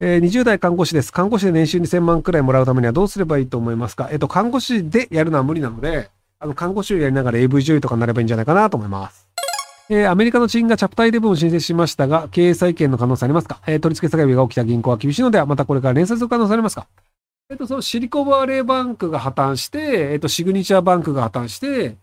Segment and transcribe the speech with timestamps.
[0.00, 1.12] えー、20代看護師です。
[1.12, 4.08] 看護師で年収2000万くらいもらうためにはどうすればいいと思いますか？
[4.12, 9.26] えっ、と、看護師でやるのは無理なので、あの、看護師をやりながら AV 女優とかになればいいんじゃないかなと思います。
[9.90, 13.60] えー、アメリカの地銀がチャプター11を申請しましたが、経営再建の可能性ありますか？
[13.66, 16.86] えー、取り付け下げが起きた銀行は厳しいのでは、またこれから連載する可能性ありますか？
[17.50, 21.96] えっ、と、そのシリコバレーバンクが破綻して、えっ、と、シグニチャーバンクが破綻して、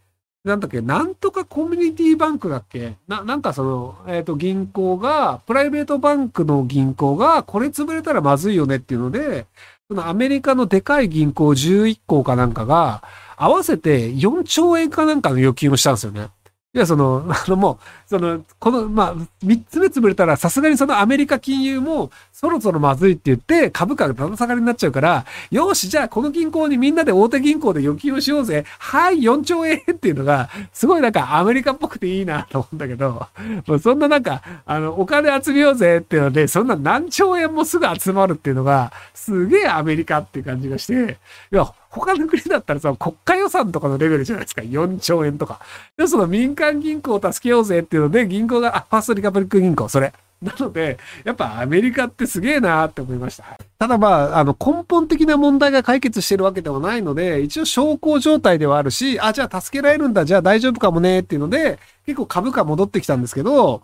[0.45, 2.93] なんだっけ、なんとかコミュニティバンクだっけ？
[3.07, 9.47] な、なんかその、えっ、ー、と、銀行が、プライベートバンクの銀行が、これ潰れたらまずいよねっていうので、
[9.87, 13.03] そのアメリカのでかい銀行11行かなんかが、
[13.37, 16.27] 合わせて4兆円かなんかの預金をしたんですよね。
[16.75, 28.65] いや、その、 あのもう、その、この、まあ、三つ目潰れたら、さすがにそのアメリカ金融も、そろそろまずいって言って、株価がだだ下がりになっちゃうから、よし、じゃあこの銀行にみんなで大手銀行で預金をしようぜ。
[28.77, 33.25] はい、4兆円っていうのが、すごいなんかアメリカっぽくていいなと思うんだけど、
[33.67, 41.19] もうそんななんか、あの、お金集めようぜっていうので、そんな何兆円もすぐ集まるっていうのが、すげえアメリカっていう感じがして、
[41.53, 44.61] いや、他の国だったらさ、国家予算とかのレベルじゃないですか。
[44.61, 45.59] 4兆円とか。
[45.97, 50.13] で、その民間銀行を助けようぜっていうので、銀行が、あ、ファーストリカブリック銀行、それ。
[50.41, 53.57] なので、やっぱアメリカってすげえなーって思いました。
[53.79, 63.81] ただまあ、あの根本的な問題が解決してるわけではないので、一応小康状態ではあるし、あ、じゃあ助けられるんだ、じゃあ大丈夫かもねっていうので、結構株価戻ってきたんですけど、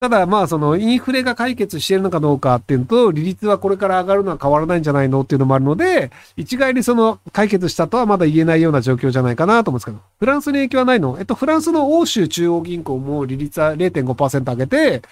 [0.00, 11.18] ただまあそのインフレが解決しているのかどうかっていうのと、利率はこれから上がるのは変わらないんじゃないのっていうのもあるので、一概にその解決したとはまだ言えないような状況じゃないかなと思うんですけど、フランスに影響はないの。
[11.18, 15.02] えっと、フランスの欧州中央銀行も利率は0.5%上げて、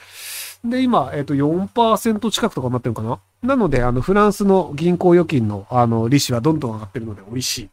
[0.64, 3.19] で、今、えっと、4%近くとかになってるかな。
[3.42, 7.69] なので、あの、フランスの銀行預金の、あの、利子はどんどん上がってるので美味しい。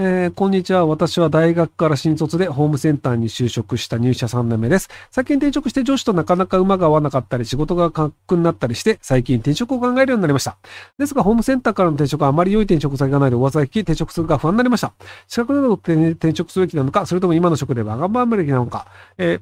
[0.00, 0.86] えー、こんにちは。
[0.86, 4.88] 私は大学から新卒でホームセンターに就職した入社3年目です。
[5.10, 10.56] 最近転職して上司となかなか馬が合わなかったり、仕事が過酷になったりして、最近転職を考えるようになりました。
[10.98, 14.92] ですが、ホームセンターからの転職はあまり良い転職先がないで噂が聞き、転職するが不安になりました。
[15.26, 19.40] 資格などで転職すべきなのか、それとも今の職でわがままべきなのか、え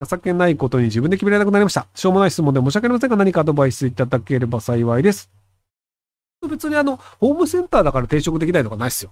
[0.00, 1.88] ー、情けないことに自分で決められなくなりました。
[1.96, 5.28] しょうもない質問で申し訳ありませんが、何かアドバイスいただければ幸いです。
[6.48, 9.10] 別にあの、ホームセンターだから転職できないとかないですよ。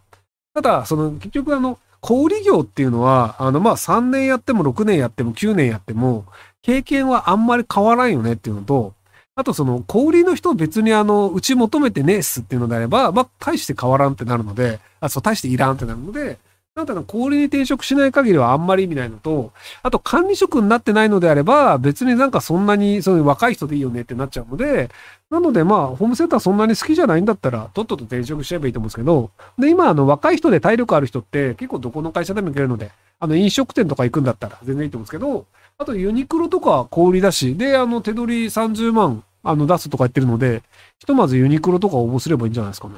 [0.57, 6.25] ただ、その、結局あの、小売業っていうのは、あの、まあ、3年やっても6年やっても9年やっても、
[6.63, 8.95] 経験はあんまり変わらんよねっていうのと、
[9.35, 16.39] あとその、小売の人別にあの、うち求めてねえっすっていうのであれば、まあ、大して変わらんってなるので、あ、そう、大していらんってなるので、
[16.77, 19.51] なんだろう、小売に転職しない限りはあんまり意味ないのと、
[19.83, 24.91] あと管理職になってないのであれば、別になんかそんなに、そういう若い人でいいよねってなっちゃうので、
[25.31, 35.47] なのでまあ、ホームセンターそんなに好きじゃないんだったら、とっとと転職しちゃえばいいと思うんですけど、で、今、あの、若い人で体力ある人って結構どこの会社でも行けるので、あの、飲食店とか行くんだったら全然いいと思うんですけど、
[35.79, 40.63] あとユニクロとか小売だし、で、あの、手取り30万、あの、出すとか言ってるので、
[40.99, 42.97] ひとまずユニクロとか応募すればいいんじゃないですかね。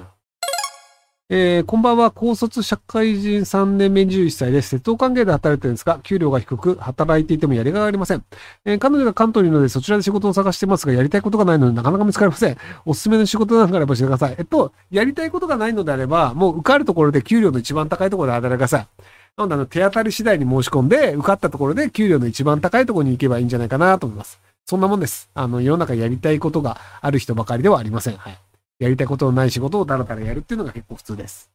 [1.31, 2.11] えー、こんばんは。
[2.11, 4.71] 高卒社会人3年目21歳です。
[4.71, 8.25] 鉄道関係で働いてるんですが、給料が低く、働いていてもやりがいがありません。
[8.65, 12.56] えー、彼女が関東にいるので、そちらで仕事を探してますが、やりたいことがないので、なかなか見つかりません。
[12.87, 14.37] おすすめの仕事なんかあれば教えてください。
[14.38, 18.88] えっと、やりたいことがないのであれば、もう受かるところで給料の一番高いところで働いてください。
[19.37, 24.41] なので、あの、手当たり次第に申し込んで、受かったところで給料の一番高いところに行けばいいんじゃないかなと思います。
[24.65, 25.28] そんなもんです。
[25.34, 28.17] あの、世の中やりたいことがある人ばかりではありません。
[28.17, 28.38] はい。
[28.78, 31.50] やりたいことのない仕事をだらだらやるっていうのが結構普通です。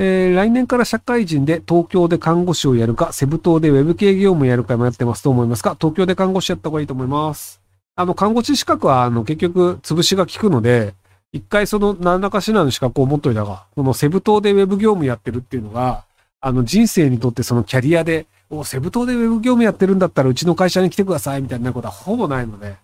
[0.00, 7.60] えー、来年から社会人で東京で看護師をやるか、セブ島でウェブ系業務をやるか迷ってますと思いますか東京で看護師やった方がいいと思います。
[7.96, 10.94] あの、看護師資格は、あの、結局、潰しが効くので、
[11.32, 16.04] 一回その何らかしらの資格を持っといたが、このセブ島でウェブ業務やってるっていうのが、
[16.40, 22.76] あの、人生にとってそのキャリアで、お、セブ島でウェブ業務やってるんだったらうちの会社に来てくださいみたいなことはほぼないので、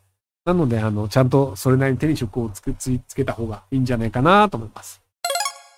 [0.44, 5.00] なので、あの、ちゃんとそれなりに手に職をつけ、つけた方がいいんじゃないかなと思います。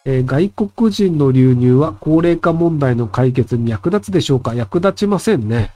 [0.05, 4.55] えー、外国人の流入は高齢化問題の解決に役立つでしょうか？
[4.55, 5.73] 役立ちませんね。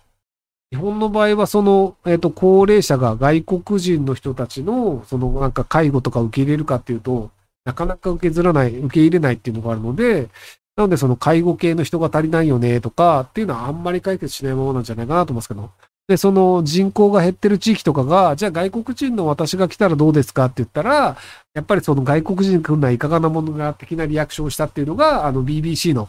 [0.70, 7.32] 日本の場合は、その、えっ、ー、と、高齢者が外国人の人たちの、その、なんか介護とか受け入れるかっていうと、
[7.64, 10.28] なかなか受けづらない、受け入れないっていうのがあるので、
[10.76, 15.70] なので、その介護系の人が足りないよねとかっていうのはあんまり解決しないものなんじゃないかなと思いますけど。
[16.10, 21.16] で、その人口が減ってる地域とかが、じゃあ外国人の私が来たらどうですかって言ったら、
[21.54, 26.08] やっぱりその外国人来るのはいかがなものが的なリアクションをしたっていうのが、あの BBC の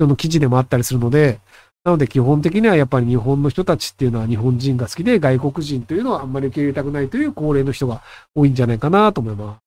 [0.00, 1.40] その記事でもあったりするので、
[1.84, 8.00] なので基本的にはやっぱり日本の人たちっていうのは日本人が好きで外国人というのはあんまり受け入れたくないという高齢の人が
[8.34, 9.60] 多いんじゃないかなと思います。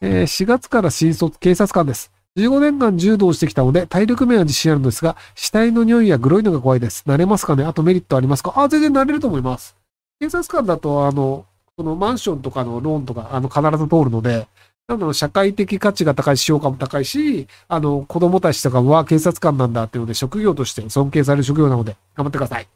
[0.00, 2.10] えー、4月から新卒警察官です。
[2.36, 7.02] 15年間柔道をしてきたので、体力面は自信あるのですが、死体の匂いやグロいのが怖いです。
[7.06, 7.64] 慣れますかね？
[7.64, 8.52] あとメリットありますか？
[8.56, 9.74] あ、全然慣れると思います。
[10.20, 11.46] 警察官だと、あの、
[11.78, 14.48] そのマンションとかのローンとか、あの、必ず通るので、
[14.88, 22.68] なので、社会的価値が高いし、評価も高いし、あの、子供たちとかは警察官なんだっていうので、職業として尊敬される職業なので、頑張ってください。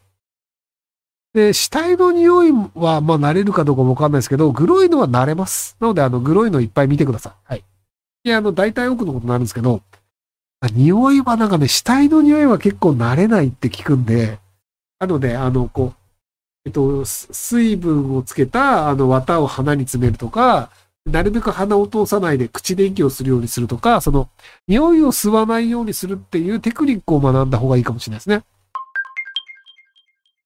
[1.33, 5.77] で、死体の匂いは、まあ、慣れるかどうかもわかんないですけど、グロいのは慣れます。
[5.79, 7.33] なので、あの、グロいのいっぱい見てください。
[7.45, 7.65] はい。
[8.23, 9.83] いや、あの、大体多くのことになるんですけど、
[10.75, 14.39] 匂いはなんかね、死体の匂いは結構慣れないって聞くんで、
[14.99, 16.01] なので、あの、こう、
[16.67, 20.71] えっと、水分をつけた、あの、綿を鼻に詰めるとか、
[21.07, 24.29] なるべく鼻を通さないで口で息をするようにするとか、その、
[24.69, 28.43] 匂いを吸わないようにするっていうテクニックを学んだ方がいいかもしれないですね。